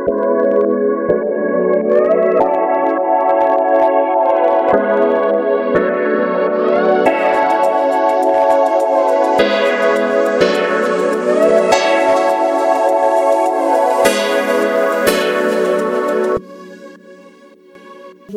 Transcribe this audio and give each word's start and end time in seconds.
Bonjour 0.00 0.14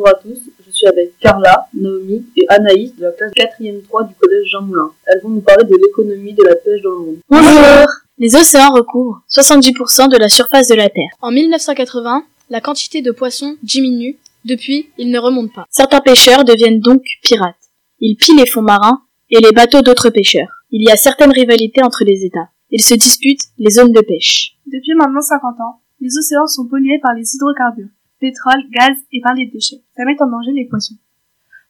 à 0.08 0.14
tous, 0.20 0.38
je 0.66 0.70
suis 0.70 0.86
avec 0.86 1.18
Carla, 1.18 1.68
Naomi 1.72 2.26
et 2.36 2.44
Anaïs 2.48 2.94
de 2.94 3.04
la 3.04 3.12
classe 3.12 3.32
4e 3.32 3.82
3 3.84 4.04
du 4.04 4.14
collège 4.16 4.50
Jean 4.50 4.60
Moulin. 4.60 4.90
Elles 5.06 5.22
vont 5.22 5.30
nous 5.30 5.40
parler 5.40 5.64
de 5.64 5.74
l'économie 5.76 6.34
de 6.34 6.44
la 6.44 6.56
pêche 6.56 6.82
dans 6.82 6.90
le 6.90 6.98
monde. 6.98 7.16
Bonjour 7.30 8.03
Les 8.16 8.36
océans 8.36 8.72
recouvrent 8.72 9.24
70% 9.28 10.08
de 10.08 10.16
la 10.16 10.28
surface 10.28 10.68
de 10.68 10.76
la 10.76 10.88
Terre. 10.88 11.10
En 11.20 11.32
1980, 11.32 12.24
la 12.48 12.60
quantité 12.60 13.02
de 13.02 13.10
poissons 13.10 13.56
diminue. 13.64 14.16
Depuis, 14.44 14.90
ils 14.98 15.10
ne 15.10 15.18
remontent 15.18 15.52
pas. 15.52 15.66
Certains 15.68 16.00
pêcheurs 16.00 16.44
deviennent 16.44 16.78
donc 16.78 17.02
pirates. 17.22 17.56
Ils 17.98 18.14
pillent 18.14 18.36
les 18.36 18.46
fonds 18.46 18.62
marins 18.62 19.02
et 19.30 19.40
les 19.40 19.50
bateaux 19.50 19.82
d'autres 19.82 20.10
pêcheurs. 20.10 20.62
Il 20.70 20.82
y 20.82 20.92
a 20.92 20.96
certaines 20.96 21.32
rivalités 21.32 21.82
entre 21.82 22.04
les 22.04 22.24
États. 22.24 22.50
Ils 22.70 22.84
se 22.84 22.94
disputent 22.94 23.48
les 23.58 23.70
zones 23.70 23.92
de 23.92 24.00
pêche. 24.00 24.58
Depuis 24.66 24.94
maintenant 24.94 25.20
50 25.20 25.60
ans, 25.60 25.80
les 26.00 26.16
océans 26.16 26.46
sont 26.46 26.68
pollués 26.68 27.00
par 27.02 27.14
les 27.14 27.34
hydrocarbures, 27.34 27.88
pétrole, 28.20 28.62
gaz 28.70 28.96
et 29.10 29.22
par 29.22 29.34
les 29.34 29.46
déchets. 29.46 29.82
Ça 29.96 30.04
met 30.04 30.22
en 30.22 30.28
danger 30.28 30.52
les 30.52 30.66
poissons. 30.66 30.94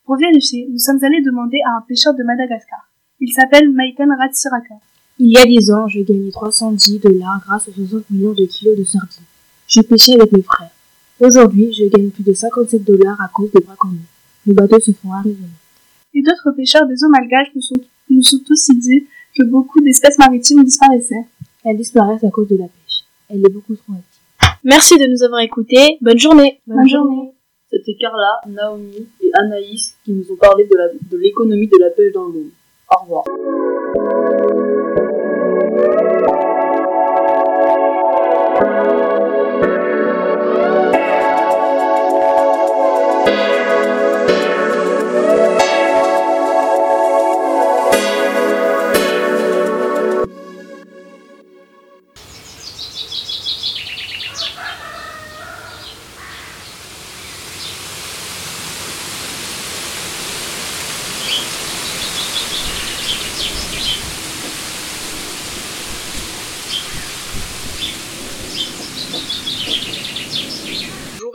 Pour 0.04 0.16
vérifier, 0.16 0.68
nous 0.70 0.78
sommes 0.78 1.02
allés 1.02 1.22
demander 1.22 1.58
à 1.64 1.78
un 1.78 1.84
pêcheur 1.88 2.12
de 2.12 2.22
Madagascar. 2.22 2.90
Il 3.20 3.32
s'appelle 3.32 3.70
Maïten 3.70 4.12
Ratsiraka. 4.12 4.74
Il 5.18 5.30
y 5.32 5.38
a 5.38 5.44
10 5.44 5.70
ans, 5.72 5.88
je 5.88 6.00
gagnais 6.00 6.30
310 6.30 6.98
dollars 6.98 7.40
grâce 7.46 7.68
aux 7.68 7.72
60 7.72 8.10
millions 8.10 8.32
de 8.32 8.44
kilos 8.46 8.76
de 8.76 8.84
sardines. 8.84 9.22
Je 9.68 9.80
pêchais 9.80 10.14
avec 10.14 10.32
mes 10.32 10.42
frères. 10.42 10.70
Aujourd'hui, 11.20 11.72
je 11.72 11.84
gagne 11.84 12.10
plus 12.10 12.24
de 12.24 12.32
57 12.32 12.82
dollars 12.84 13.20
à 13.20 13.28
cause 13.28 13.50
des 13.52 13.60
braconniers. 13.60 13.98
Nos 14.46 14.54
bateaux 14.54 14.80
se 14.80 14.90
font 14.92 15.12
arraisonner. 15.12 15.38
Et 16.14 16.22
d'autres 16.22 16.50
pêcheurs 16.56 16.86
des 16.86 17.02
eaux 17.04 17.08
malgaches 17.08 17.48
nous 17.54 17.62
sont, 17.62 17.74
nous 18.10 18.22
sont 18.22 18.40
aussi 18.50 18.76
dit 18.76 19.06
que 19.36 19.44
beaucoup 19.44 19.80
d'espèces 19.80 20.18
maritimes 20.18 20.64
disparaissaient. 20.64 21.24
Elles 21.64 21.76
disparaissent 21.76 22.24
à 22.24 22.30
cause 22.30 22.48
de 22.48 22.56
la 22.56 22.64
pêche. 22.64 23.04
Elle 23.30 23.38
est 23.46 23.48
beaucoup 23.52 23.74
trop 23.74 23.92
active. 23.94 24.58
Merci 24.64 24.98
de 24.98 25.06
nous 25.10 25.22
avoir 25.22 25.40
écoutés. 25.40 25.96
Bonne 26.00 26.18
journée. 26.18 26.60
Bonne 26.66 26.88
journée. 26.88 27.30
C'était 27.70 27.94
Carla, 27.94 28.40
Naomi 28.48 29.06
et 29.20 29.30
Anaïs 29.34 29.94
qui 30.04 30.12
nous 30.12 30.24
ont 30.32 30.36
parlé 30.36 30.64
de 30.64 30.76
la- 30.76 30.92
de 31.10 31.16
l'économie 31.16 31.68
de 31.68 31.78
la 31.80 31.90
pêche 31.90 32.12
dans 32.12 32.26
le 32.26 32.32
monde. 32.32 32.50
Au 32.90 33.02
revoir. 33.02 33.24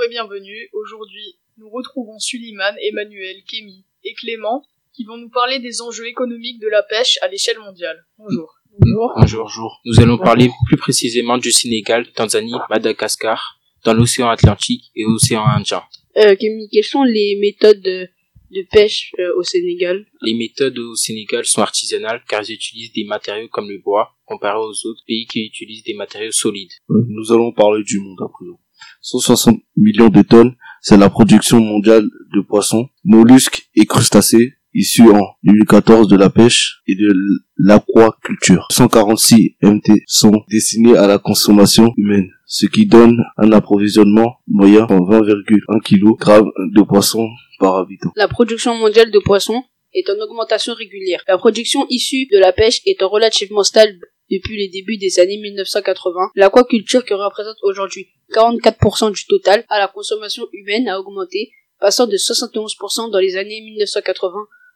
Bienvenue. 0.10 0.70
Aujourd'hui, 0.74 1.36
nous 1.58 1.70
retrouvons 1.70 2.18
Suliman, 2.18 2.74
Emmanuel, 2.82 3.44
Kémy 3.48 3.86
et 4.04 4.14
Clément 4.16 4.66
qui 4.92 5.04
vont 5.04 5.18
nous 5.18 5.30
parler 5.30 5.60
des 5.60 5.82
enjeux 5.82 6.08
économiques 6.08 6.60
de 6.60 6.68
la 6.68 6.82
pêche 6.82 7.20
à 7.22 7.28
l'échelle 7.28 7.60
mondiale. 7.60 8.06
Bonjour. 8.18 8.56
Bonjour. 8.80 9.42
Bonjour. 9.44 9.82
Nous 9.86 10.00
allons 10.00 10.18
parler 10.18 10.50
plus 10.68 10.78
précisément 10.78 11.38
du 11.38 11.52
Sénégal, 11.52 12.12
Tanzanie, 12.12 12.56
Madagascar, 12.72 13.60
dans 13.86 13.94
l'océan 13.94 14.30
Atlantique 14.30 14.86
et 14.96 15.04
l'océan 15.04 15.46
Indien. 15.46 15.84
Euh, 16.18 16.36
Kémy, 16.36 16.70
quelles 16.72 16.84
sont 16.84 17.04
les 17.04 17.38
méthodes 17.40 17.82
de, 17.82 18.08
de 18.50 18.66
pêche 18.72 19.14
euh, 19.20 19.32
au 19.38 19.44
Sénégal? 19.44 20.08
Les 20.24 20.34
méthodes 20.34 20.80
au 20.80 20.96
Sénégal 20.96 21.46
sont 21.46 21.62
artisanales 21.62 22.24
car 22.28 22.42
ils 22.50 22.54
utilisent 22.54 22.94
des 22.94 23.04
matériaux 23.04 23.48
comme 23.50 23.70
le 23.70 23.78
bois, 23.78 24.10
comparé 24.26 24.58
aux 24.58 24.88
autres 24.88 25.04
pays 25.06 25.28
qui 25.28 25.46
utilisent 25.46 25.84
des 25.84 25.94
matériaux 25.94 26.32
solides. 26.32 26.74
Nous 26.90 27.32
allons 27.32 27.54
parler 27.54 27.84
du 27.84 28.00
monde 28.00 28.20
à 28.24 28.28
présent. 28.28 28.60
160 29.02 29.60
millions 29.76 30.10
de 30.10 30.22
tonnes, 30.22 30.56
c'est 30.82 30.98
la 30.98 31.10
production 31.10 31.60
mondiale 31.60 32.08
de 32.34 32.42
poissons, 32.42 32.88
mollusques 33.04 33.70
et 33.76 33.86
crustacés 33.86 34.54
issus 34.74 35.10
en 35.10 35.26
2014 35.44 36.08
de 36.08 36.16
la 36.16 36.30
pêche 36.30 36.82
et 36.88 36.96
de 36.96 37.12
l'aquaculture. 37.58 38.68
146 38.72 39.56
MT 39.62 40.04
sont 40.06 40.44
destinés 40.50 40.96
à 40.96 41.08
la 41.08 41.18
consommation 41.18 41.94
humaine, 41.98 42.30
ce 42.46 42.66
qui 42.66 42.86
donne 42.86 43.24
un 43.38 43.52
approvisionnement 43.52 44.38
moyen 44.48 44.86
de 44.86 44.94
20,1 44.94 45.82
kg 45.82 46.44
de 46.74 46.82
poissons 46.84 47.28
par 47.60 47.78
habitant. 47.78 48.12
La 48.16 48.28
production 48.28 48.76
mondiale 48.76 49.12
de 49.12 49.20
poissons 49.20 49.64
est 49.94 50.10
en 50.10 50.24
augmentation 50.24 50.74
régulière. 50.76 51.24
La 51.28 51.38
production 51.38 51.86
issue 51.90 52.28
de 52.32 52.38
la 52.38 52.54
pêche 52.54 52.82
est 52.86 53.02
relativement 53.04 53.64
stable 53.64 54.00
depuis 54.32 54.58
les 54.58 54.70
débuts 54.70 54.98
des 54.98 55.20
années 55.20 55.38
1980. 55.38 56.32
L'aquaculture 56.36 57.04
qui 57.06 57.14
représente 57.14 57.58
aujourd'hui 57.64 58.08
44% 58.34 59.12
du 59.14 59.26
total 59.26 59.66
à 59.70 59.80
la 59.80 59.88
consommation 59.88 60.48
humaine 60.54 60.88
a 60.88 61.00
augmenté, 61.00 61.52
passant 61.80 62.08
de 62.08 62.18
71% 62.18 63.12
dans 63.12 63.20
les 63.20 63.38
années 63.38 63.62
1980 63.62 64.34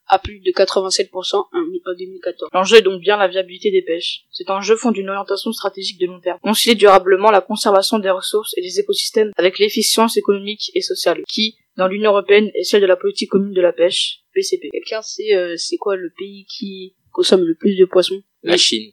à 0.08 0.20
plus 0.20 0.40
de 0.42 0.52
87% 0.52 1.36
en 1.54 1.62
mi- 1.66 1.82
en 1.86 1.94
2014. 1.98 2.50
L'enjeu 2.54 2.78
est 2.78 2.82
donc 2.82 3.00
bien 3.00 3.16
la 3.16 3.28
viabilité 3.30 3.72
des 3.72 3.82
pêches. 3.82 4.26
Cet 4.32 4.50
enjeu 4.50 4.76
fond 4.76 4.92
d'une 4.92 5.10
orientation 5.10 5.52
stratégique 5.54 5.98
de 6.00 6.08
long 6.08 6.20
terme. 6.20 6.40
Concilier 6.44 6.76
durablement 6.76 7.32
la 7.32 7.40
conservation 7.40 8.00
des 8.00 8.10
ressources 8.10 8.54
et 8.58 8.62
des 8.62 8.80
écosystèmes 8.82 9.32
avec 9.38 9.60
l'efficience 9.60 10.18
économique 10.18 10.72
et 10.76 10.82
sociale, 10.82 11.22
qui, 11.30 11.56
dans 11.78 11.88
l'Union 11.88 12.12
Européenne, 12.12 12.52
est 12.54 12.64
celle 12.64 12.82
de 12.82 12.86
la 12.86 12.98
politique 12.98 13.30
commune 13.30 13.54
de 13.54 13.62
la 13.62 13.72
pêche, 13.72 14.20
PCP. 14.34 14.70
Quelqu'un 14.74 15.02
sait 15.02 15.36
euh, 15.36 15.56
c'est 15.58 15.78
quoi 15.78 15.96
le 15.96 16.12
pays 16.18 16.46
qui 16.48 16.96
consomme 17.12 17.46
le 17.46 17.56
plus 17.56 17.76
de 17.78 17.86
poissons? 17.86 18.22
La 18.44 18.58
Chine, 18.58 18.92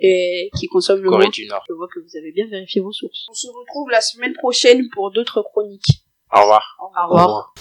et 0.00 0.50
qui 0.58 0.66
consomme 0.66 1.02
le 1.02 1.08
Corée 1.08 1.24
moins 1.24 1.30
du 1.30 1.46
Nord. 1.46 1.64
Je 1.68 1.74
vois 1.74 1.88
que 1.92 2.00
vous 2.00 2.16
avez 2.16 2.32
bien 2.32 2.46
vérifié 2.46 2.80
vos 2.80 2.92
sources. 2.92 3.26
On 3.30 3.34
se 3.34 3.48
retrouve 3.48 3.90
la 3.90 4.00
semaine 4.00 4.34
prochaine 4.34 4.88
pour 4.92 5.10
d'autres 5.10 5.42
chroniques. 5.42 6.04
Au 6.32 6.40
revoir. 6.40 6.76
Au 6.80 7.08
revoir. 7.08 7.54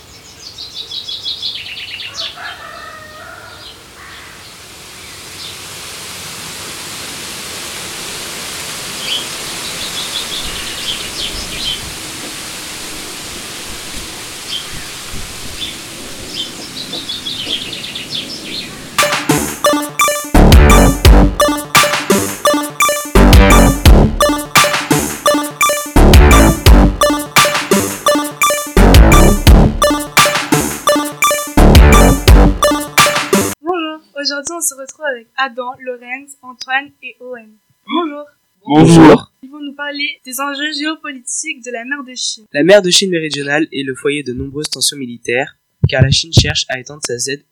Aujourd'hui, 34.44 34.66
on 34.66 34.76
se 34.76 34.82
retrouve 34.82 35.06
avec 35.06 35.28
Adam, 35.38 35.72
Lorenz, 35.80 36.36
Antoine 36.42 36.92
et 37.02 37.16
Owen. 37.22 37.50
Bonjour. 37.88 38.26
Bonjour. 38.66 39.32
Ils 39.42 39.50
vont 39.50 39.62
nous 39.62 39.74
parler 39.74 40.20
des 40.26 40.42
enjeux 40.42 40.74
géopolitiques 40.74 41.64
de 41.64 41.72
la 41.72 41.86
mer 41.86 42.04
de 42.04 42.14
Chine. 42.14 42.44
La 42.52 42.64
mer 42.64 42.82
de 42.82 42.90
Chine 42.90 43.10
méridionale 43.10 43.70
est 43.72 43.84
le 43.84 43.96
foyer 43.96 44.22
de 44.22 44.34
nombreuses 44.34 44.70
tensions 44.70 44.98
militaires, 44.98 45.56
car 45.88 46.02
la 46.02 46.10
Chine 46.10 46.34
cherche 46.34 46.66
à 46.68 46.78
étendre 46.78 47.02
sa 47.06 47.18
ZEE, 47.18 47.46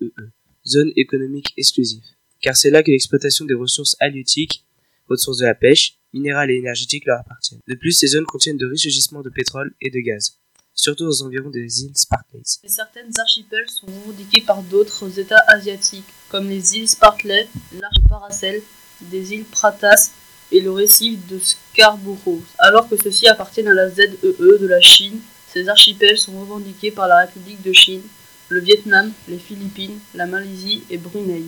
zone 0.67 0.91
économique 0.97 1.53
exclusive, 1.55 2.03
car 2.41 2.57
c'est 2.57 2.71
là 2.71 2.83
que 2.83 2.91
l'exploitation 2.91 3.45
des 3.45 3.53
ressources 3.53 3.95
halieutiques, 4.01 4.65
ressources 5.07 5.37
de 5.37 5.45
la 5.45 5.55
pêche, 5.55 5.97
minérales 6.11 6.51
et 6.51 6.55
énergétiques 6.55 7.05
leur 7.05 7.21
appartiennent. 7.21 7.61
De 7.69 7.75
plus, 7.75 7.93
ces 7.93 8.07
zones 8.07 8.25
contiennent 8.25 8.57
de 8.57 8.65
riches 8.65 8.89
gisements 8.89 9.21
de 9.21 9.29
pétrole 9.29 9.73
et 9.79 9.91
de 9.91 9.99
gaz, 10.01 10.40
surtout 10.73 11.05
aux 11.05 11.23
environs 11.23 11.49
des 11.49 11.83
îles 11.83 11.95
Spartlays. 11.95 12.59
Certaines 12.65 13.11
archipels 13.19 13.69
sont 13.69 13.87
revendiqués 13.87 14.41
par 14.41 14.63
d'autres 14.63 15.19
États 15.19 15.43
asiatiques, 15.47 16.07
comme 16.29 16.49
les 16.49 16.77
îles 16.77 16.89
Spartley, 16.89 17.47
l'arche 17.73 18.03
Paracel, 18.09 18.61
des 19.01 19.33
îles 19.33 19.45
Pratas 19.45 20.11
et 20.51 20.61
le 20.61 20.71
récif 20.71 21.25
de 21.27 21.39
Scarborough. 21.39 22.43
Alors 22.57 22.89
que 22.89 22.95
ceux-ci 23.01 23.27
appartiennent 23.27 23.69
à 23.69 23.73
la 23.73 23.89
ZEE 23.89 24.17
de 24.21 24.67
la 24.67 24.81
Chine, 24.81 25.19
ces 25.47 25.67
archipels 25.69 26.17
sont 26.17 26.39
revendiqués 26.39 26.91
par 26.91 27.07
la 27.07 27.19
République 27.21 27.61
de 27.61 27.73
Chine, 27.73 28.03
le 28.49 28.59
Vietnam, 28.59 29.11
les 29.27 29.37
Philippines, 29.37 29.99
la 30.13 30.25
Malaisie 30.25 30.83
et 30.89 30.97
Brunei. 30.97 31.45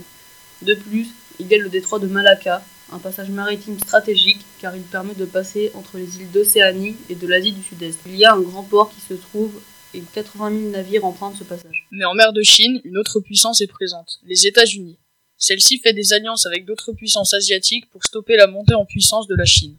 De 0.61 0.73
plus, 0.73 1.07
il 1.39 1.47
y 1.47 1.55
a 1.55 1.57
le 1.57 1.69
détroit 1.69 1.99
de 1.99 2.07
Malacca, 2.07 2.63
un 2.91 2.99
passage 2.99 3.29
maritime 3.29 3.79
stratégique 3.79 4.41
car 4.59 4.75
il 4.75 4.83
permet 4.83 5.15
de 5.15 5.25
passer 5.25 5.71
entre 5.75 5.97
les 5.97 6.17
îles 6.17 6.31
d'Océanie 6.31 6.95
et 7.09 7.15
de 7.15 7.27
l'Asie 7.27 7.51
du 7.51 7.63
Sud-Est. 7.63 7.99
Il 8.05 8.15
y 8.15 8.25
a 8.25 8.33
un 8.33 8.41
grand 8.41 8.63
port 8.63 8.93
qui 8.93 9.01
se 9.01 9.13
trouve 9.13 9.61
et 9.93 10.01
80 10.01 10.59
000 10.59 10.71
navires 10.71 11.05
empruntent 11.05 11.37
ce 11.37 11.43
passage. 11.43 11.87
Mais 11.91 12.05
en 12.05 12.13
mer 12.13 12.33
de 12.33 12.41
Chine, 12.41 12.81
une 12.83 12.97
autre 12.97 13.19
puissance 13.19 13.61
est 13.61 13.67
présente, 13.67 14.19
les 14.23 14.47
États-Unis. 14.47 14.97
Celle-ci 15.37 15.79
fait 15.79 15.93
des 15.93 16.13
alliances 16.13 16.45
avec 16.45 16.65
d'autres 16.65 16.93
puissances 16.93 17.33
asiatiques 17.33 17.89
pour 17.89 18.03
stopper 18.03 18.37
la 18.37 18.47
montée 18.47 18.75
en 18.75 18.85
puissance 18.85 19.27
de 19.27 19.35
la 19.35 19.45
Chine. 19.45 19.77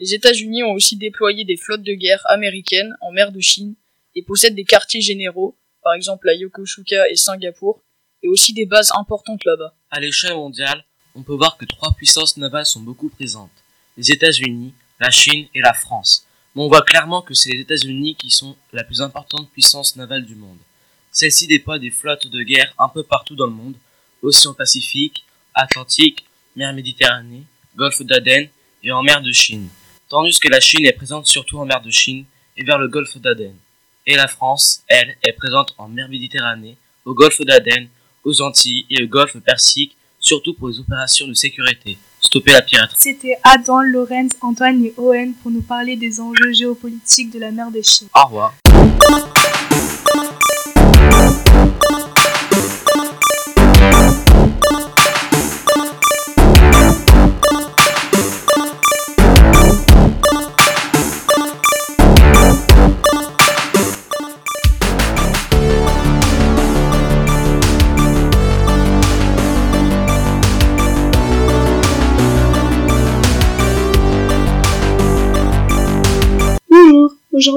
Les 0.00 0.12
États-Unis 0.12 0.64
ont 0.64 0.72
aussi 0.72 0.96
déployé 0.96 1.44
des 1.44 1.56
flottes 1.56 1.82
de 1.82 1.94
guerre 1.94 2.22
américaines 2.26 2.96
en 3.00 3.12
mer 3.12 3.30
de 3.30 3.40
Chine 3.40 3.76
et 4.14 4.22
possèdent 4.22 4.56
des 4.56 4.64
quartiers 4.64 5.00
généraux, 5.00 5.56
par 5.82 5.94
exemple 5.94 6.28
à 6.28 6.34
Yokosuka 6.34 7.08
et 7.10 7.16
Singapour, 7.16 7.82
et 8.22 8.28
aussi 8.28 8.52
des 8.52 8.66
bases 8.66 8.90
importantes 8.98 9.44
là-bas. 9.44 9.76
À 9.90 10.00
l'échelle 10.00 10.34
mondiale, 10.34 10.84
on 11.14 11.22
peut 11.22 11.34
voir 11.34 11.56
que 11.56 11.64
trois 11.64 11.92
puissances 11.92 12.36
navales 12.36 12.66
sont 12.66 12.80
beaucoup 12.80 13.08
présentes. 13.08 13.50
Les 13.96 14.10
États-Unis, 14.10 14.74
la 15.00 15.10
Chine 15.10 15.46
et 15.54 15.60
la 15.60 15.72
France. 15.72 16.26
Mais 16.54 16.62
on 16.62 16.68
voit 16.68 16.82
clairement 16.82 17.22
que 17.22 17.34
c'est 17.34 17.50
les 17.50 17.60
États-Unis 17.60 18.16
qui 18.16 18.30
sont 18.30 18.56
la 18.72 18.84
plus 18.84 19.00
importante 19.00 19.50
puissance 19.50 19.96
navale 19.96 20.24
du 20.24 20.34
monde. 20.34 20.58
Celle-ci 21.12 21.46
déploie 21.46 21.78
des 21.78 21.90
flottes 21.90 22.26
de 22.26 22.42
guerre 22.42 22.74
un 22.78 22.88
peu 22.88 23.04
partout 23.04 23.36
dans 23.36 23.46
le 23.46 23.52
monde, 23.52 23.76
Océan 24.22 24.54
Pacifique, 24.54 25.24
Atlantique, 25.54 26.24
mer 26.56 26.72
Méditerranée, 26.72 27.44
Golfe 27.76 28.02
d'Aden 28.02 28.48
et 28.82 28.92
en 28.92 29.02
mer 29.02 29.22
de 29.22 29.30
Chine, 29.30 29.68
tandis 30.08 30.38
que 30.38 30.48
la 30.48 30.60
Chine 30.60 30.84
est 30.84 30.92
présente 30.92 31.26
surtout 31.26 31.58
en 31.58 31.66
mer 31.66 31.80
de 31.82 31.90
Chine 31.90 32.24
et 32.56 32.64
vers 32.64 32.78
le 32.78 32.88
Golfe 32.88 33.16
d'Aden. 33.18 33.54
Et 34.06 34.16
la 34.16 34.28
France, 34.28 34.82
elle, 34.88 35.16
est 35.22 35.32
présente 35.32 35.74
en 35.78 35.88
mer 35.88 36.08
Méditerranée, 36.08 36.76
au 37.04 37.14
Golfe 37.14 37.40
d'Aden, 37.42 37.88
aux 38.24 38.42
Antilles 38.42 38.86
et 38.90 39.02
au 39.04 39.06
Golfe 39.06 39.38
Persique, 39.38 39.93
surtout 40.24 40.54
pour 40.54 40.68
les 40.68 40.80
opérations 40.80 41.28
de 41.28 41.34
sécurité. 41.34 41.98
Stopper 42.20 42.52
la 42.52 42.62
piraterie. 42.62 42.96
C'était 42.98 43.36
Adam, 43.44 43.82
Lorenz, 43.82 44.30
Antoine 44.40 44.82
et 44.84 44.94
Owen 44.96 45.34
pour 45.42 45.50
nous 45.50 45.60
parler 45.60 45.96
des 45.96 46.20
enjeux 46.20 46.52
géopolitiques 46.52 47.30
de 47.30 47.38
la 47.38 47.50
mer 47.50 47.70
de 47.70 47.82
Chine. 47.82 48.08
Au 48.14 48.26
revoir. 48.26 48.54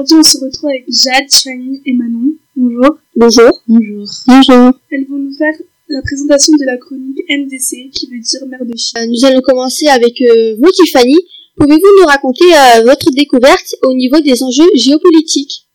Aujourd'hui 0.08 0.16
on 0.18 0.22
se 0.22 0.44
retrouve 0.44 0.70
avec 0.70 0.84
Jade, 0.88 1.30
Fanny 1.30 1.82
et 1.84 1.92
Manon. 1.92 2.32
Bonjour. 2.56 2.98
Bonjour. 3.14 3.50
Bonjour. 3.66 4.06
Bonjour. 4.26 4.72
Elles 4.90 5.06
vont 5.08 5.18
nous 5.18 5.34
faire 5.36 5.54
la 5.88 6.02
présentation 6.02 6.52
de 6.58 6.64
la 6.64 6.76
chronique 6.78 7.18
MDC 7.28 7.90
qui 7.92 8.06
veut 8.10 8.20
dire 8.20 8.46
mer 8.48 8.64
de 8.64 8.76
Chine. 8.76 8.98
Euh, 8.98 9.06
nous 9.06 9.24
allons 9.26 9.40
commencer 9.42 9.86
avec 9.88 10.20
euh, 10.22 10.56
vous, 10.60 10.70
Tiffany. 10.70 11.16
Pouvez-vous 11.56 12.00
nous 12.00 12.06
raconter 12.06 12.44
euh, 12.44 12.84
votre 12.84 13.10
découverte 13.10 13.74
au 13.82 13.92
niveau 13.94 14.20
des 14.20 14.42
enjeux 14.42 14.68
géopolitiques? 14.74 15.66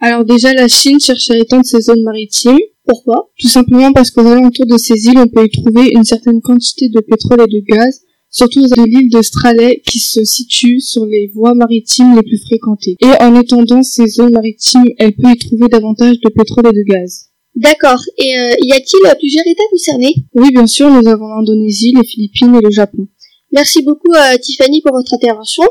Alors 0.00 0.24
déjà, 0.24 0.52
la 0.52 0.68
Chine 0.68 1.00
cherche 1.00 1.30
à 1.30 1.36
étendre 1.36 1.64
ses 1.64 1.80
zones 1.80 2.02
maritimes. 2.02 2.58
Pourquoi? 2.86 3.30
Tout 3.40 3.48
simplement 3.48 3.92
parce 3.92 4.10
qu'aux 4.10 4.26
alentours 4.26 4.66
de 4.66 4.78
ces 4.78 5.06
îles, 5.06 5.18
on 5.18 5.28
peut 5.28 5.46
y 5.46 5.50
trouver 5.50 5.90
une 5.94 6.04
certaine 6.04 6.40
quantité 6.40 6.88
de 6.88 7.00
pétrole 7.00 7.40
et 7.42 7.60
de 7.60 7.64
gaz, 7.66 8.02
surtout 8.30 8.62
de 8.62 8.84
l'île 8.86 9.10
de 9.10 9.22
Straley 9.22 9.82
qui 9.86 9.98
se 9.98 10.24
situe 10.24 10.80
sur 10.80 11.04
les 11.04 11.30
voies 11.34 11.54
maritimes 11.54 12.14
les 12.16 12.22
plus 12.22 12.40
fréquentées. 12.46 12.96
Et 13.02 13.22
en 13.22 13.38
étendant 13.38 13.82
ces 13.82 14.06
zones 14.06 14.32
maritimes, 14.32 14.88
elle 14.98 15.14
peut 15.14 15.30
y 15.30 15.38
trouver 15.38 15.68
davantage 15.68 16.20
de 16.20 16.28
pétrole 16.30 16.68
et 16.68 16.72
de 16.72 16.84
gaz. 16.84 17.26
D'accord. 17.56 18.00
Et 18.16 18.36
euh, 18.36 18.54
y 18.62 18.72
a-t-il 18.72 19.06
euh, 19.06 19.14
plusieurs 19.18 19.46
États 19.46 19.68
concernés? 19.70 20.14
Oui, 20.34 20.50
bien 20.52 20.66
sûr, 20.66 20.88
nous 20.88 21.06
avons 21.08 21.26
l'Indonésie, 21.26 21.92
les 21.94 22.06
Philippines 22.06 22.54
et 22.54 22.64
le 22.64 22.70
Japon. 22.70 23.08
Merci 23.52 23.82
beaucoup, 23.82 24.12
euh, 24.14 24.38
Tiffany, 24.38 24.80
pour 24.80 24.92
votre 24.92 25.12
intervention. 25.12 25.64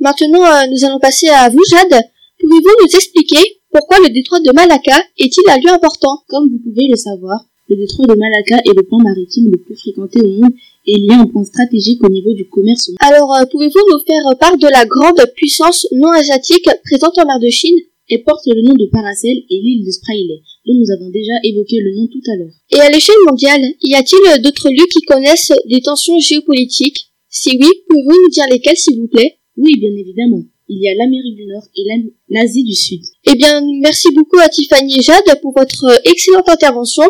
Maintenant, 0.00 0.44
euh, 0.44 0.66
nous 0.70 0.84
allons 0.84 0.98
passer 0.98 1.28
à 1.28 1.48
vous, 1.48 1.62
Jade. 1.70 2.02
Pouvez-vous 2.40 2.74
nous 2.82 2.96
expliquer 2.96 3.60
pourquoi 3.72 3.98
le 4.02 4.10
détroit 4.10 4.40
de 4.40 4.50
Malacca 4.52 5.00
est-il 5.18 5.48
un 5.48 5.58
lieu 5.58 5.72
important? 5.72 6.18
Comme 6.28 6.48
vous 6.48 6.58
pouvez 6.58 6.88
le 6.88 6.96
savoir, 6.96 7.38
le 7.68 7.76
détroit 7.76 8.06
de 8.06 8.14
Malacca 8.14 8.58
est 8.64 8.74
le 8.74 8.82
point 8.82 9.02
maritime 9.02 9.50
le 9.50 9.58
plus 9.58 9.76
fréquenté 9.76 10.20
au 10.20 10.40
monde 10.40 10.52
et 10.86 10.92
il 10.98 11.10
est 11.10 11.14
un 11.14 11.26
point 11.26 11.44
stratégique 11.44 12.02
au 12.04 12.08
niveau 12.08 12.32
du 12.32 12.48
commerce. 12.48 12.90
Alors, 13.00 13.34
euh, 13.34 13.44
pouvez-vous 13.50 13.80
nous 13.90 14.00
faire 14.06 14.38
part 14.38 14.56
de 14.56 14.68
la 14.68 14.84
grande 14.86 15.20
puissance 15.36 15.86
non 15.92 16.10
asiatique 16.10 16.68
présente 16.84 17.18
en 17.18 17.26
mer 17.26 17.38
de 17.40 17.48
Chine 17.48 17.78
Elle 18.08 18.24
porte 18.24 18.46
le 18.46 18.62
nom 18.62 18.74
de 18.74 18.86
Paracel 18.86 19.36
et 19.36 19.60
l'île 19.60 19.84
de 19.84 19.90
Spratley, 19.90 20.42
dont 20.66 20.74
nous 20.74 20.90
avons 20.90 21.10
déjà 21.10 21.34
évoqué 21.44 21.80
le 21.80 21.96
nom 21.96 22.06
tout 22.06 22.22
à 22.32 22.36
l'heure. 22.36 22.54
Et 22.70 22.80
à 22.80 22.90
l'échelle 22.90 23.22
mondiale, 23.26 23.62
y 23.82 23.94
a-t-il 23.94 24.42
d'autres 24.42 24.68
lieux 24.70 24.88
qui 24.90 25.02
connaissent 25.02 25.52
des 25.68 25.80
tensions 25.80 26.18
géopolitiques? 26.18 27.06
Si 27.28 27.50
oui, 27.60 27.68
pouvez-vous 27.88 28.10
nous 28.10 28.30
dire 28.30 28.46
lesquels, 28.50 28.76
s'il 28.76 28.98
vous 28.98 29.08
plaît? 29.08 29.36
Oui, 29.56 29.78
bien 29.78 29.90
évidemment. 29.90 30.42
Il 30.68 30.80
y 30.80 30.88
a 30.88 30.94
l'Amérique 30.94 31.36
du 31.36 31.46
Nord 31.46 31.64
et 31.76 31.82
l'Asie 32.28 32.64
du 32.64 32.74
Sud. 32.74 33.00
Eh 33.26 33.34
bien, 33.34 33.60
merci 33.80 34.08
beaucoup 34.14 34.38
à 34.38 34.48
Tiffany 34.48 34.98
et 34.98 35.02
Jade 35.02 35.40
pour 35.42 35.52
votre 35.56 36.00
excellente 36.04 36.48
intervention. 36.48 37.04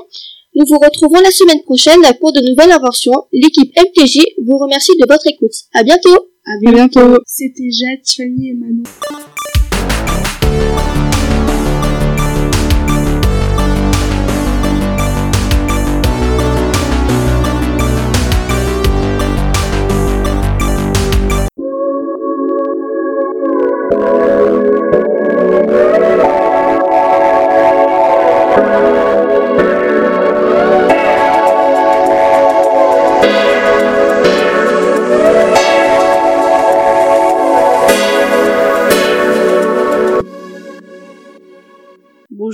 Nous 0.57 0.67
vous 0.67 0.79
retrouvons 0.79 1.21
la 1.21 1.31
semaine 1.31 1.63
prochaine 1.63 2.01
pour 2.19 2.33
de 2.33 2.41
nouvelles 2.41 2.73
inventions. 2.73 3.13
L'équipe 3.33 3.73
MTJ 3.77 4.19
vous 4.45 4.59
remercie 4.59 4.93
de 4.99 5.07
votre 5.09 5.27
écoute. 5.29 5.55
À 5.73 5.85
bientôt 5.85 6.29
À 6.45 6.59
bientôt. 6.61 7.19
C'était 7.25 7.71
Jade, 7.71 8.01
Fanny 8.05 8.51
et 8.51 8.55
Manon. 8.55 8.83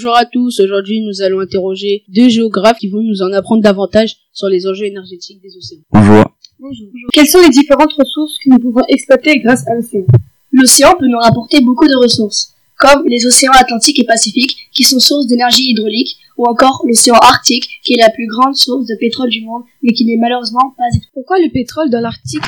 Bonjour 0.06 0.20
à 0.20 0.24
tous, 0.24 0.60
aujourd'hui 0.60 1.00
nous 1.00 1.20
allons 1.20 1.40
interroger 1.40 2.04
deux 2.06 2.28
géographes 2.28 2.78
qui 2.78 2.88
vont 2.88 3.02
nous 3.02 3.22
en 3.22 3.32
apprendre 3.32 3.60
davantage 3.60 4.14
sur 4.32 4.46
les 4.46 4.64
enjeux 4.68 4.84
énergétiques 4.84 5.42
des 5.42 5.56
océans. 5.56 5.80
Bonjour. 5.90 6.24
Bonjour. 6.60 6.86
Quelles 7.12 7.26
sont 7.26 7.40
les 7.40 7.48
différentes 7.48 7.92
ressources 7.92 8.38
que 8.38 8.50
nous 8.50 8.60
pouvons 8.60 8.82
exploiter 8.88 9.40
grâce 9.40 9.66
à 9.66 9.74
l'océan? 9.74 10.04
L'océan 10.52 10.94
peut 10.96 11.08
nous 11.08 11.18
rapporter 11.18 11.60
beaucoup 11.60 11.88
de 11.88 12.00
ressources, 12.00 12.54
comme 12.78 13.02
les 13.08 13.26
océans 13.26 13.50
Atlantique 13.58 13.98
et 13.98 14.04
Pacifique, 14.04 14.56
qui 14.72 14.84
sont 14.84 15.00
sources 15.00 15.26
d'énergie 15.26 15.70
hydraulique, 15.70 16.16
ou 16.36 16.46
encore 16.46 16.84
l'océan 16.86 17.16
Arctique, 17.16 17.68
qui 17.82 17.94
est 17.94 18.00
la 18.00 18.10
plus 18.10 18.28
grande 18.28 18.54
source 18.54 18.86
de 18.86 18.94
pétrole 19.00 19.30
du 19.30 19.44
monde, 19.44 19.64
mais 19.82 19.92
qui 19.92 20.04
n'est 20.04 20.18
malheureusement 20.18 20.72
pas 20.78 20.84
exploitée. 20.86 21.10
Pourquoi 21.14 21.40
le 21.40 21.50
pétrole 21.50 21.90
dans 21.90 22.00
l'Arctique 22.00 22.44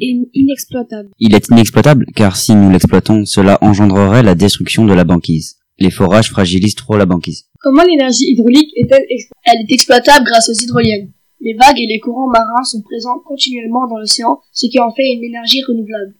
est 0.00 0.28
inexploitable? 0.34 1.08
Il 1.18 1.34
est 1.34 1.48
inexploitable 1.48 2.06
car 2.14 2.36
si 2.36 2.54
nous 2.54 2.70
l'exploitons, 2.70 3.24
cela 3.24 3.58
engendrerait 3.60 4.22
la 4.22 4.36
destruction 4.36 4.84
de 4.84 4.92
la 4.92 5.02
banquise. 5.02 5.56
Les 5.78 5.90
forages 5.90 6.30
fragilisent 6.30 6.74
trop 6.74 6.96
la 6.96 7.06
banquise. 7.06 7.46
Comment 7.60 7.82
l'énergie 7.82 8.30
hydraulique 8.32 8.72
est-elle 8.76 9.04
exploitable 9.08 9.42
Elle 9.44 9.60
est 9.62 9.74
exploitable 9.74 10.26
grâce 10.26 10.48
aux 10.48 10.62
hydroliennes? 10.64 11.12
Les 11.40 11.54
vagues 11.54 11.78
et 11.78 11.86
les 11.86 11.98
courants 11.98 12.30
marins 12.30 12.64
sont 12.64 12.82
présents 12.82 13.18
continuellement 13.26 13.88
dans 13.88 13.98
l'océan, 13.98 14.40
ce 14.52 14.66
qui 14.66 14.78
en 14.78 14.92
fait 14.92 15.12
une 15.12 15.24
énergie 15.24 15.62
renouvelable. 15.66 16.14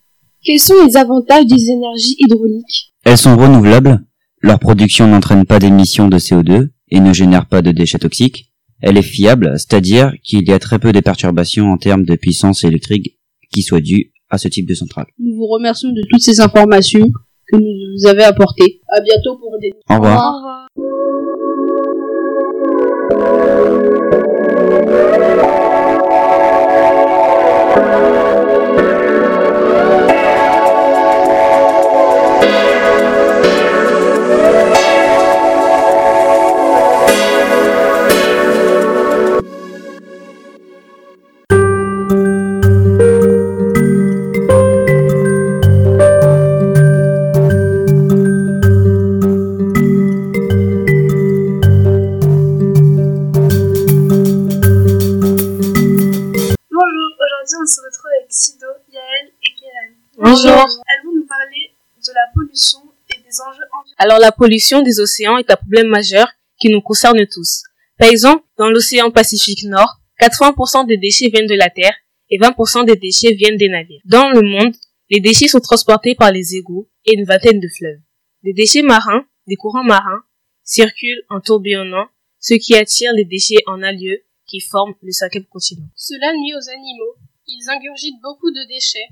Quels 0.45 0.59
sont 0.59 0.75
les 0.85 0.97
avantages 0.97 1.47
des 1.47 1.71
énergies 1.71 2.17
hydrauliques? 2.19 2.93
Elles 3.05 3.19
sont 3.19 3.37
renouvelables, 3.37 4.05
leur 4.41 4.59
production 4.59 5.07
n'entraîne 5.07 5.47
pas 5.47 5.61
d'émissions 5.61 6.09
de 6.09 6.19
CO2 6.19 6.71
et 6.91 6.99
ne 6.99 7.13
génère 7.13 7.47
pas 7.47 7.63
de 7.63 7.71
déchets 7.71 8.01
toxiques. 8.01 8.53
Elle 8.81 8.99
est 8.99 9.03
fiable, 9.03 9.53
c'est-à-dire 9.57 10.13
qu'il 10.25 10.49
y 10.49 10.53
a 10.53 10.59
très 10.59 10.81
peu 10.81 10.91
de 10.91 10.99
perturbations 10.99 11.71
en 11.71 11.77
termes 11.77 12.05
de 12.05 12.17
puissance 12.17 12.65
électrique 12.65 13.21
qui 13.53 13.63
soient 13.63 13.81
dues 13.81 14.13
à 14.31 14.39
ce 14.39 14.49
type 14.49 14.69
de 14.69 14.75
centrale. 14.75 15.07
Nous 15.21 15.37
vous 15.37 15.47
remercions 15.47 15.91
de 15.91 16.03
toutes 16.11 16.23
ces 16.23 16.41
informations 16.41 17.09
que 17.53 17.57
nous 17.59 17.93
vous 17.95 18.07
avez 18.07 18.25
apportées. 18.25 18.81
À 18.89 19.01
bientôt 19.01 19.37
pour 19.37 19.59
des... 19.61 19.73
Au 19.91 19.95
revoir. 19.95 20.67
Bonjour. 60.33 60.65
Elles 60.89 61.05
vont 61.05 61.15
nous 61.15 61.27
parler 61.27 61.75
de 62.07 62.13
la 62.15 62.33
pollution 62.33 62.79
et 63.11 63.19
des 63.21 63.41
enjeux 63.43 63.69
environnementaux. 63.71 63.95
Alors 63.99 64.19
la 64.19 64.33
pollution 64.33 64.81
des 64.81 64.99
océans 64.99 65.37
est 65.37 65.51
un 65.51 65.57
problème 65.57 65.89
majeur 65.89 66.27
qui 66.59 66.71
nous 66.71 66.81
concerne 66.81 67.27
tous. 67.27 67.65
Par 67.99 68.09
exemple, 68.09 68.43
dans 68.57 68.71
l'océan 68.71 69.11
Pacifique 69.11 69.65
Nord, 69.65 70.01
80% 70.23 70.87
des 70.87 70.97
déchets 70.97 71.29
viennent 71.29 71.47
de 71.47 71.55
la 71.55 71.69
Terre 71.69 71.95
et 72.31 72.39
20% 72.39 72.87
des 72.87 72.97
déchets 72.97 73.35
viennent 73.35 73.59
des 73.59 73.69
navires. 73.69 74.01
Dans 74.07 74.31
le 74.31 74.41
monde, 74.41 74.75
les 75.11 75.21
déchets 75.21 75.49
sont 75.49 75.61
transportés 75.61 76.15
par 76.15 76.33
les 76.33 76.57
égouts 76.57 76.89
et 77.05 77.13
une 77.13 77.27
vingtaine 77.27 77.61
de 77.61 77.69
fleuves. 77.69 78.01
Les 78.43 78.55
déchets 78.55 78.81
marins, 78.81 79.27
des 79.47 79.57
courants 79.57 79.85
marins, 79.85 80.23
circulent 80.65 81.25
en 81.29 81.43
tourbillonnant, 81.43 82.07
ce 82.41 82.55
qui 82.55 82.75
attire 82.75 83.13
les 83.13 83.27
déchets 83.27 83.63
en 83.67 83.83
un 83.83 83.93
lieu 83.93 84.23
qui 84.47 84.61
forment 84.61 84.95
le 85.03 85.13
cinquième 85.13 85.45
continent. 85.45 85.89
Cela 85.95 86.33
nuit 86.33 86.55
aux 86.55 86.71
animaux. 86.71 87.17
Ils 87.49 87.69
ingurgitent 87.69 88.23
beaucoup 88.23 88.51
de 88.51 88.67
déchets. 88.67 89.09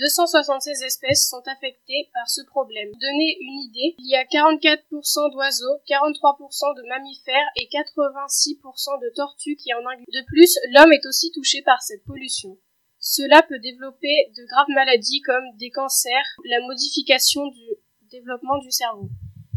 276 0.00 0.82
espèces 0.82 1.28
sont 1.28 1.42
affectées 1.46 2.08
par 2.14 2.28
ce 2.28 2.40
problème. 2.46 2.88
Pour 2.90 3.00
donner 3.00 3.36
une 3.40 3.60
idée, 3.68 3.94
il 3.98 4.08
y 4.08 4.16
a 4.16 4.24
44% 4.24 5.32
d'oiseaux, 5.32 5.76
43% 5.86 6.76
de 6.76 6.88
mammifères 6.88 7.50
et 7.56 7.68
86% 7.68 9.02
de 9.02 9.14
tortues 9.14 9.56
qui 9.56 9.74
en 9.74 9.78
ingurgitent. 9.78 10.08
De 10.08 10.24
plus, 10.26 10.58
l'homme 10.72 10.92
est 10.92 11.04
aussi 11.04 11.30
touché 11.32 11.60
par 11.62 11.82
cette 11.82 12.04
pollution. 12.04 12.56
Cela 12.98 13.42
peut 13.42 13.58
développer 13.58 14.32
de 14.36 14.44
graves 14.46 14.74
maladies 14.74 15.20
comme 15.20 15.44
des 15.58 15.70
cancers, 15.70 16.36
la 16.44 16.60
modification 16.60 17.46
du 17.48 17.66
développement 18.10 18.58
du 18.58 18.70
cerveau. 18.70 19.08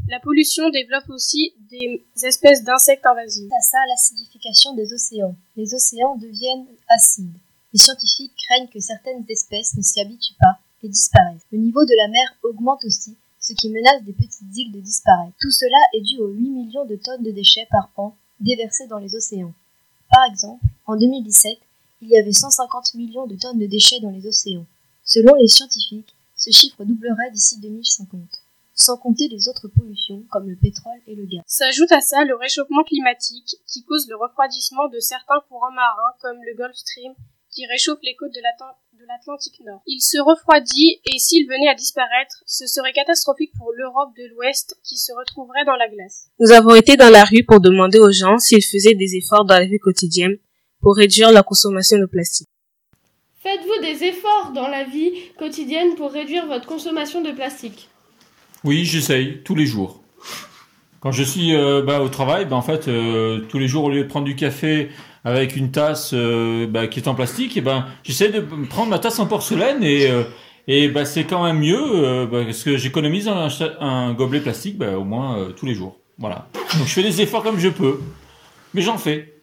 La 0.09 0.19
pollution 0.19 0.69
développe 0.69 1.09
aussi 1.09 1.55
des 1.71 2.05
espèces 2.23 2.63
d'insectes 2.63 3.05
invasifs. 3.05 3.51
à 3.51 3.61
ça 3.61 3.77
l'acidification 3.87 4.73
des 4.75 4.93
océans. 4.93 5.35
Les 5.55 5.73
océans 5.73 6.17
deviennent 6.17 6.67
acides. 6.89 7.37
Les 7.73 7.79
scientifiques 7.79 8.35
craignent 8.37 8.69
que 8.69 8.79
certaines 8.79 9.25
espèces 9.29 9.75
ne 9.75 9.81
s'y 9.81 9.99
habituent 9.99 10.37
pas 10.39 10.59
et 10.83 10.89
disparaissent. 10.89 11.41
Le 11.51 11.57
niveau 11.57 11.83
de 11.83 11.97
la 11.97 12.07
mer 12.07 12.35
augmente 12.43 12.85
aussi, 12.85 13.17
ce 13.39 13.53
qui 13.53 13.69
menace 13.69 14.03
des 14.03 14.13
petites 14.13 14.55
îles 14.55 14.71
de 14.71 14.79
disparaître. 14.79 15.35
Tout 15.41 15.49
cela 15.49 15.77
est 15.93 16.01
dû 16.01 16.19
aux 16.19 16.27
8 16.27 16.49
millions 16.49 16.85
de 16.85 16.95
tonnes 16.95 17.23
de 17.23 17.31
déchets 17.31 17.67
par 17.71 17.89
an 17.97 18.15
déversés 18.39 18.85
dans 18.87 18.99
les 18.99 19.15
océans. 19.15 19.53
Par 20.11 20.23
exemple, 20.29 20.63
en 20.85 20.95
2017, 20.97 21.57
il 22.03 22.09
y 22.09 22.17
avait 22.17 22.31
150 22.31 22.93
millions 22.93 23.25
de 23.25 23.35
tonnes 23.35 23.59
de 23.59 23.65
déchets 23.65 24.01
dans 24.01 24.11
les 24.11 24.27
océans. 24.27 24.65
Selon 25.03 25.33
les 25.35 25.47
scientifiques, 25.47 26.13
ce 26.35 26.51
chiffre 26.51 26.83
doublerait 26.83 27.31
d'ici 27.31 27.59
2050 27.59 28.19
sans 28.75 28.97
compter 28.97 29.27
les 29.27 29.47
autres 29.47 29.67
pollutions 29.67 30.23
comme 30.31 30.49
le 30.49 30.55
pétrole 30.55 30.99
et 31.07 31.15
le 31.15 31.25
gaz. 31.25 31.41
S'ajoute 31.45 31.91
à 31.91 32.01
ça 32.01 32.25
le 32.25 32.35
réchauffement 32.35 32.83
climatique 32.83 33.55
qui 33.67 33.83
cause 33.83 34.07
le 34.09 34.15
refroidissement 34.15 34.87
de 34.87 34.99
certains 34.99 35.41
courants 35.47 35.71
marins 35.71 36.13
comme 36.21 36.41
le 36.43 36.55
Gulf 36.55 36.75
Stream 36.75 37.13
qui 37.53 37.65
réchauffe 37.67 37.99
les 38.03 38.15
côtes 38.15 38.33
de 38.33 38.41
l'Atlantique 39.07 39.61
Nord. 39.65 39.81
Il 39.85 40.01
se 40.01 40.19
refroidit 40.19 40.99
et 41.05 41.19
s'il 41.19 41.47
venait 41.47 41.69
à 41.69 41.75
disparaître, 41.75 42.43
ce 42.45 42.67
serait 42.67 42.93
catastrophique 42.93 43.51
pour 43.57 43.71
l'Europe 43.73 44.15
de 44.17 44.27
l'Ouest 44.33 44.77
qui 44.83 44.97
se 44.97 45.11
retrouverait 45.13 45.65
dans 45.65 45.75
la 45.75 45.87
glace. 45.87 46.29
Nous 46.39 46.51
avons 46.51 46.75
été 46.75 46.97
dans 46.97 47.09
la 47.09 47.23
rue 47.23 47.43
pour 47.43 47.59
demander 47.59 47.99
aux 47.99 48.11
gens 48.11 48.37
s'ils 48.39 48.63
faisaient 48.63 48.95
des 48.95 49.15
efforts 49.15 49.45
dans 49.45 49.59
la 49.59 49.65
vie 49.65 49.79
quotidienne 49.79 50.37
pour 50.81 50.95
réduire 50.95 51.31
la 51.31 51.43
consommation 51.43 51.97
de 51.97 52.05
plastique. 52.05 52.49
Faites-vous 53.41 53.81
des 53.81 54.05
efforts 54.05 54.51
dans 54.53 54.67
la 54.67 54.85
vie 54.85 55.11
quotidienne 55.37 55.95
pour 55.95 56.11
réduire 56.11 56.47
votre 56.47 56.65
consommation 56.65 57.21
de 57.21 57.31
plastique? 57.31 57.89
Oui, 58.63 58.85
j'essaye 58.85 59.43
tous 59.43 59.55
les 59.55 59.65
jours. 59.65 60.01
Quand 61.03 61.11
je 61.11 61.23
suis 61.23 61.53
euh, 61.53 61.81
bah, 61.81 61.99
au 61.99 62.07
travail, 62.07 62.45
bah, 62.45 62.55
en 62.55 62.61
fait, 62.61 62.87
euh, 62.87 63.41
tous 63.49 63.59
les 63.59 63.67
jours, 63.67 63.83
au 63.83 63.89
lieu 63.89 64.03
de 64.03 64.07
prendre 64.07 64.23
du 64.23 64.37
café 64.37 64.87
avec 65.25 65.57
une 65.57 65.69
tasse 65.69 66.11
euh, 66.13 66.65
bah, 66.65 66.87
qui 66.87 66.97
est 66.97 67.09
en 67.09 67.13
plastique, 67.13 67.57
et 67.57 67.61
ben 67.61 67.87
j'essaie 68.03 68.29
de 68.29 68.39
prendre 68.69 68.89
ma 68.89 68.99
tasse 68.99 69.19
en 69.19 69.25
porcelaine 69.25 69.83
et 69.83 70.09
c'est 71.03 71.25
quand 71.25 71.43
même 71.43 71.59
mieux 71.59 72.25
parce 72.31 72.63
que 72.63 72.77
j'économise 72.77 73.27
un, 73.27 74.13
gobelet 74.13 74.39
plastique 74.39 74.81
au 74.81 75.03
moins 75.03 75.49
tous 75.57 75.65
les 75.65 75.75
jours. 75.75 75.99
Voilà. 76.19 76.47
Donc 76.77 76.87
je 76.87 76.93
fais 76.93 77.03
des 77.03 77.19
efforts 77.19 77.43
comme 77.43 77.59
je 77.59 77.67
peux, 77.67 77.99
mais 78.73 78.81
j'en 78.81 78.97
fais. 78.97 79.33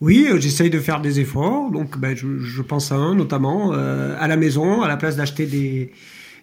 Oui, 0.00 0.26
j'essaye 0.38 0.70
de 0.70 0.80
faire 0.80 1.02
des 1.02 1.20
efforts. 1.20 1.70
Donc, 1.70 1.96
je, 2.14 2.38
je, 2.38 2.62
pense 2.62 2.92
à 2.92 2.94
un 2.94 3.14
notamment 3.14 3.72
à 3.72 4.26
la 4.26 4.36
maison, 4.38 4.80
à 4.80 4.88
la 4.88 4.96
place 4.96 5.16
d'acheter 5.16 5.44
des, 5.44 5.92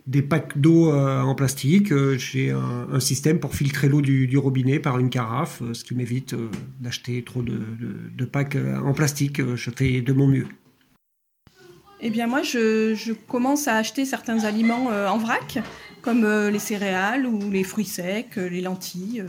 des 0.07 0.21
packs 0.21 0.57
d'eau 0.57 0.91
euh, 0.91 1.21
en 1.21 1.35
plastique, 1.35 1.93
j'ai 2.17 2.51
un, 2.51 2.99
système 2.99 3.39
pour 3.39 3.55
filtrer 3.55 3.89
l'eau 3.89 4.01
du, 4.01 4.37
robinet 4.37 4.79
par 4.79 4.99
une 4.99 5.09
carafe, 5.09 5.61
ce 5.73 5.83
qui 5.83 5.95
m'évite 5.95 6.35
d'acheter 6.79 7.23
trop 7.23 7.41
de, 7.41 8.25
packs 8.25 8.57
en 8.83 8.93
plastique. 8.93 9.41
Je 9.55 9.69
fais 9.71 10.01
de 10.01 10.13
mon 10.13 10.27
mieux. 10.27 10.47
Eh 12.01 12.09
bien, 12.09 12.27
moi, 12.27 12.43
je, 12.43 13.13
commence 13.27 13.67
à 13.67 13.75
acheter 13.75 14.05
certains 14.05 14.43
aliments 14.43 14.87
en 14.87 15.17
vrac, 15.17 15.59
comme 16.01 16.25
les 16.49 16.59
céréales 16.59 17.25
ou 17.25 17.49
les 17.49 17.63
fruits 17.63 17.85
secs, 17.85 18.35
les 18.35 18.61
lentilles. 18.61 19.23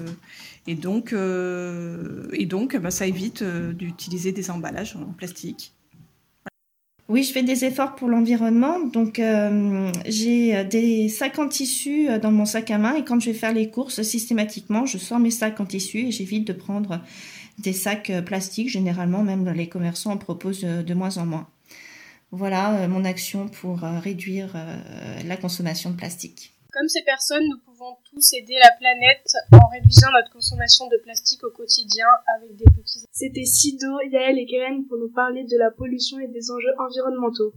Et 0.67 0.75
donc, 0.75 1.13
euh, 1.13 2.29
et 2.33 2.47
donc 2.47 2.77
bah, 2.77 2.91
ça 2.91 3.07
évite 3.07 3.43
euh, 3.43 3.73
d'utiliser 3.73 4.33
des 4.33 4.51
emballages 4.51 4.97
en 4.97 5.13
plastique. 5.13 5.73
Oui, 7.09 7.23
je 7.23 7.33
fais 7.33 7.45
des 7.45 7.65
efforts 7.65 7.95
pour 7.95 8.09
l'environnement. 8.09 8.81
Donc, 8.81 9.21
euh, 9.21 9.93
j'ai 10.07 10.65
des 10.65 11.09
sacs 11.09 11.39
en 11.39 11.47
tissu 11.47 12.09
dans 12.21 12.33
mon 12.33 12.45
sac 12.45 12.71
à 12.73 12.79
main 12.79 12.95
et 12.97 13.05
quand 13.05 13.21
je 13.21 13.31
vais 13.31 13.37
faire 13.37 13.53
les 13.53 13.71
courses, 13.71 14.03
systématiquement, 14.03 14.87
je 14.87 14.99
sors 14.99 15.21
mes 15.21 15.31
sacs 15.31 15.61
en 15.61 15.67
tissu 15.67 15.99
et 15.99 16.11
j'évite 16.11 16.47
de 16.47 16.53
prendre 16.53 17.01
des 17.59 17.73
sacs 17.73 18.13
plastiques. 18.25 18.71
Généralement, 18.71 19.23
même 19.23 19.49
les 19.51 19.69
commerçants 19.69 20.13
en 20.13 20.17
proposent 20.17 20.63
de 20.63 20.95
moins 20.95 21.17
en 21.19 21.27
moins. 21.27 21.47
Voilà 22.33 22.89
mon 22.89 23.05
action 23.05 23.47
pour 23.49 23.79
réduire 23.79 24.57
la 25.25 25.37
consommation 25.37 25.91
de 25.91 25.97
plastique. 25.97 26.56
Comme 26.77 26.89
ces 26.89 27.03
personnes, 27.05 27.45
nous 27.49 27.57
pouvons 27.65 27.97
tous 28.05 28.35
aider 28.35 28.53
la 28.63 28.71
planète 28.79 29.33
en 29.51 29.67
réduisant 29.69 30.09
notre 30.13 30.31
consommation 30.31 30.87
de 30.89 30.99
plastique 31.03 31.43
au 31.43 31.51
quotidien 31.51 32.05
avec 32.37 32.55
des 32.55 32.67
petits... 32.67 33.07
C'était 33.11 33.47
Sido, 33.47 33.99
Yael 34.11 34.39
et 34.39 34.45
Karen 34.45 34.85
pour 34.87 34.99
nous 34.99 35.09
parler 35.09 35.45
de 35.45 35.57
la 35.57 35.71
pollution 35.71 36.19
et 36.19 36.29
des 36.29 36.51
enjeux 36.51 36.75
environnementaux. 36.79 37.55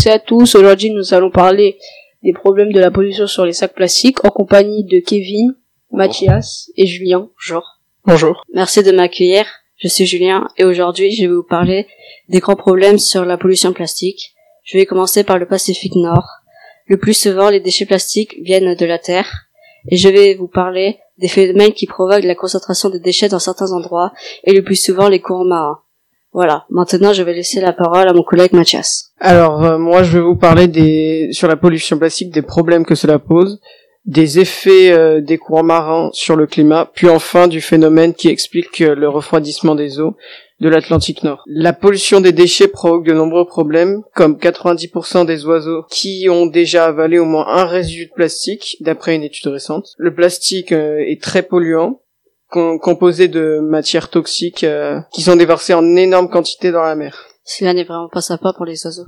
Tous 0.00 0.06
et 0.06 0.12
à 0.12 0.18
tous. 0.18 0.54
Aujourd'hui, 0.54 0.90
nous 0.90 1.12
allons 1.12 1.30
parler 1.30 1.76
des 2.22 2.32
problèmes 2.32 2.72
de 2.72 2.80
la 2.80 2.90
pollution 2.90 3.26
sur 3.26 3.44
les 3.44 3.52
sacs 3.52 3.74
plastiques 3.74 4.24
en 4.24 4.30
compagnie 4.30 4.82
de 4.84 4.98
Kevin, 4.98 5.54
Mathias 5.90 6.70
et 6.76 6.86
Julien. 6.86 7.28
Bonjour. 7.36 7.80
Bonjour. 8.06 8.42
Merci 8.54 8.82
de 8.82 8.92
m'accueillir. 8.92 9.44
Je 9.76 9.88
suis 9.88 10.06
Julien 10.06 10.48
et 10.56 10.64
aujourd'hui, 10.64 11.12
je 11.12 11.22
vais 11.22 11.34
vous 11.34 11.42
parler 11.42 11.86
des 12.30 12.38
grands 12.38 12.56
problèmes 12.56 12.98
sur 12.98 13.26
la 13.26 13.36
pollution 13.36 13.74
plastique. 13.74 14.32
Je 14.64 14.78
vais 14.78 14.86
commencer 14.86 15.22
par 15.22 15.38
le 15.38 15.46
Pacifique 15.46 15.96
Nord. 15.96 16.28
Le 16.86 16.96
plus 16.96 17.14
souvent, 17.14 17.50
les 17.50 17.60
déchets 17.60 17.84
plastiques 17.84 18.36
viennent 18.40 18.74
de 18.74 18.86
la 18.86 18.98
Terre 18.98 19.48
et 19.90 19.98
je 19.98 20.08
vais 20.08 20.34
vous 20.34 20.48
parler 20.48 20.98
des 21.18 21.28
phénomènes 21.28 21.74
qui 21.74 21.86
provoquent 21.86 22.24
la 22.24 22.34
concentration 22.34 22.88
des 22.88 23.00
déchets 23.00 23.28
dans 23.28 23.38
certains 23.38 23.72
endroits 23.72 24.12
et 24.44 24.54
le 24.54 24.62
plus 24.62 24.82
souvent 24.82 25.10
les 25.10 25.20
courants 25.20 25.44
marins. 25.44 25.82
Voilà, 26.32 26.64
maintenant 26.70 27.12
je 27.12 27.22
vais 27.24 27.34
laisser 27.34 27.60
la 27.60 27.72
parole 27.72 28.08
à 28.08 28.12
mon 28.12 28.22
collègue 28.22 28.52
Mathias. 28.52 29.12
Alors 29.18 29.64
euh, 29.64 29.78
moi 29.78 30.04
je 30.04 30.16
vais 30.16 30.24
vous 30.24 30.36
parler 30.36 30.68
des 30.68 31.30
sur 31.32 31.48
la 31.48 31.56
pollution 31.56 31.98
plastique, 31.98 32.32
des 32.32 32.42
problèmes 32.42 32.86
que 32.86 32.94
cela 32.94 33.18
pose, 33.18 33.60
des 34.04 34.38
effets 34.38 34.92
euh, 34.92 35.20
des 35.20 35.38
courants 35.38 35.64
marins 35.64 36.10
sur 36.12 36.36
le 36.36 36.46
climat, 36.46 36.88
puis 36.94 37.08
enfin 37.08 37.48
du 37.48 37.60
phénomène 37.60 38.14
qui 38.14 38.28
explique 38.28 38.80
euh, 38.80 38.94
le 38.94 39.08
refroidissement 39.08 39.74
des 39.74 39.98
eaux 39.98 40.16
de 40.60 40.68
l'Atlantique 40.68 41.24
Nord. 41.24 41.42
La 41.48 41.72
pollution 41.72 42.20
des 42.20 42.32
déchets 42.32 42.68
provoque 42.68 43.06
de 43.06 43.12
nombreux 43.12 43.46
problèmes, 43.46 44.02
comme 44.14 44.36
90% 44.36 45.26
des 45.26 45.44
oiseaux 45.46 45.82
qui 45.90 46.28
ont 46.30 46.46
déjà 46.46 46.84
avalé 46.84 47.18
au 47.18 47.24
moins 47.24 47.48
un 47.48 47.64
résidu 47.64 48.06
de 48.06 48.12
plastique, 48.12 48.76
d'après 48.80 49.16
une 49.16 49.24
étude 49.24 49.48
récente. 49.48 49.94
Le 49.98 50.14
plastique 50.14 50.70
est 50.70 51.20
très 51.20 51.42
polluant, 51.42 52.02
composé 52.50 53.28
de 53.28 53.60
matières 53.60 54.10
toxiques 54.10 54.64
euh, 54.64 55.00
qui 55.12 55.22
sont 55.22 55.36
déversées 55.36 55.74
en 55.74 55.96
énorme 55.96 56.28
quantité 56.28 56.72
dans 56.72 56.82
la 56.82 56.94
mer. 56.94 57.26
Cela 57.44 57.74
n'est 57.74 57.84
vraiment 57.84 58.08
pas 58.08 58.20
sympa 58.20 58.52
pour 58.52 58.64
les 58.64 58.84
oiseaux. 58.86 59.06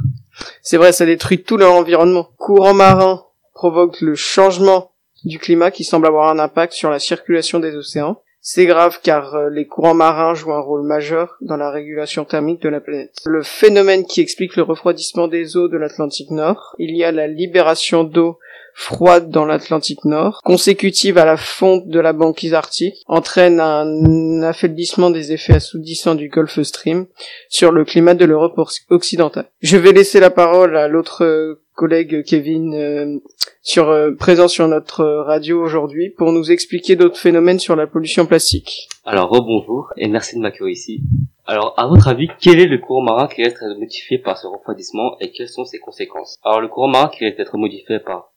C'est 0.63 0.77
vrai, 0.77 0.93
ça 0.93 1.07
détruit 1.07 1.43
tout 1.43 1.57
leur 1.57 1.75
environnement. 1.75 2.29
Courant 2.39 2.75
marin 2.75 3.25
provoque 3.55 4.01
le 4.01 4.15
changement 4.15 4.93
du 5.25 5.39
climat 5.39 5.71
qui 5.71 5.85
semble 5.85 6.07
avoir 6.07 6.29
un 6.29 6.39
impact 6.39 6.73
sur 6.73 6.91
la 6.91 6.99
circulation 6.99 7.61
des 7.61 7.77
océans. 7.77 8.21
C'est 8.45 8.67
grave 8.67 8.99
car 9.05 9.37
euh, 9.37 9.51
les 9.51 9.69
courants 9.69 9.95
marins 9.95 10.35
jouent 10.35 10.53
un 10.53 10.61
rôle 10.61 10.83
majeur 10.83 11.37
dans 11.43 11.57
la 11.57 11.71
régulation 11.71 12.25
thermique 12.25 12.61
de 12.61 12.69
la 12.69 12.81
planète. 12.81 13.15
Le 13.25 13.45
phénomène 13.45 14.05
qui 14.05 14.21
explique 14.21 14.57
le 14.57 14.65
refroidissement 14.65 15.29
des 15.29 15.57
eaux 15.57 15.69
de 15.69 15.77
l'Atlantique 15.77 16.33
Nord, 16.33 16.75
il 16.79 16.97
y 16.97 17.05
a 17.05 17.13
la 17.13 17.29
libération 17.29 18.03
d'eau 18.03 18.41
froide 18.75 19.31
dans 19.31 19.45
l'Atlantique 19.45 20.05
Nord, 20.05 20.41
consécutive 20.45 21.19
à 21.19 21.25
la 21.25 21.37
fonte 21.37 21.89
de 21.89 22.01
la 22.01 22.13
banquise 22.13 22.55
arctique, 22.55 23.03
entraîne 23.07 23.61
un 23.61 24.43
affaiblissement 24.43 25.11
des 25.11 25.33
effets 25.33 25.55
assourdissants 25.55 26.15
du 26.15 26.29
Gulf 26.29 26.61
Stream 26.63 27.07
sur 27.49 27.73
le 27.73 27.85
climat 27.85 28.15
de 28.15 28.25
l'Europe 28.25 28.61
occidentale. 28.91 29.51
Je 29.61 29.77
vais 29.77 29.93
laisser 29.93 30.21
la 30.21 30.31
parole 30.31 30.77
à 30.77 30.89
l'autre 30.89 31.59
collègue 31.75 32.23
Kevin 32.25 32.75
euh, 32.75 33.19
sur 33.63 33.89
euh, 33.89 34.13
présent 34.13 34.49
sur 34.49 34.69
notre 34.69 35.05
radio 35.05 35.63
aujourd'hui 35.63 36.11
pour 36.11 36.33
nous 36.33 36.51
expliquer 36.51 36.97
d'autres 36.97 37.19
phénomènes 37.19 37.59
sur 37.59 37.77
la 37.77 37.87
pollution 37.87 38.27
plastique. 38.27 38.89
Alors 39.05 39.31
rebonjour 39.31 39.89
et 39.97 40.09
merci 40.09 40.37
de 40.37 40.41
m'accueillir 40.41 40.73
ici. 40.73 41.01
Alors 41.47 41.75
à 41.77 41.87
votre 41.87 42.09
avis, 42.09 42.29
quel 42.41 42.61
est 42.61 42.67
le 42.67 42.79
courant 42.79 43.03
marin 43.03 43.27
qui 43.27 43.43
reste 43.43 43.57
être 43.57 43.79
modifié 43.79 44.19
par 44.19 44.39
ce 44.39 44.47
refroidissement 44.47 45.17
et 45.21 45.31
quelles 45.31 45.49
sont 45.49 45.65
ses 45.65 45.79
conséquences? 45.79 46.37
Alors 46.45 46.61
le 46.61 46.69
courant 46.69 46.89
marin 46.89 47.09
qui 47.09 47.25
reste 47.25 47.41
être 47.41 47.57
modifié 47.57 47.99
par 47.99 48.32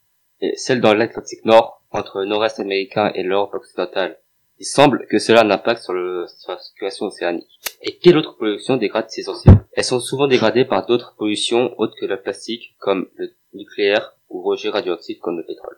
celle 0.55 0.81
dans 0.81 0.93
l'Atlantique 0.93 1.45
Nord 1.45 1.81
entre 1.91 2.19
le 2.19 2.25
nord-est 2.25 2.59
américain 2.59 3.11
et 3.15 3.23
l'Europe 3.23 3.53
occidentale. 3.53 4.19
Il 4.59 4.65
semble 4.65 5.05
que 5.07 5.19
cela 5.19 5.41
a 5.41 5.45
un 5.45 5.51
impact 5.51 5.81
sur, 5.81 5.93
le, 5.93 6.25
sur 6.39 6.51
la 6.51 6.59
circulation 6.59 7.07
océanique. 7.07 7.59
Et 7.81 7.97
quelle 7.97 8.17
autre 8.17 8.37
pollution 8.37 8.77
dégrade 8.77 9.09
ces 9.09 9.27
océans? 9.27 9.59
Elles 9.73 9.83
sont 9.83 9.99
souvent 9.99 10.27
dégradées 10.27 10.65
par 10.65 10.85
d'autres 10.85 11.15
pollutions 11.17 11.73
autres 11.77 11.95
que 11.99 12.05
le 12.05 12.21
plastique, 12.21 12.75
comme 12.79 13.07
le 13.15 13.33
nucléaire 13.53 14.13
ou 14.29 14.41
rejet 14.41 14.69
radioactif 14.69 15.19
comme 15.19 15.37
le 15.37 15.45
pétrole. 15.45 15.77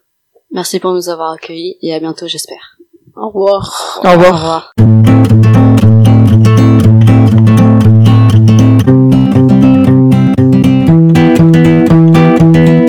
Merci 0.51 0.79
pour 0.79 0.93
nous 0.93 1.09
avoir 1.09 1.31
accueillis 1.31 1.77
et 1.81 1.93
à 1.93 1.99
bientôt 1.99 2.27
j'espère. 2.27 2.77
Au 3.15 3.29
revoir. 3.29 3.99
Au 4.03 4.11
revoir. 4.11 4.31
Au 4.31 4.35
revoir. 4.35 5.06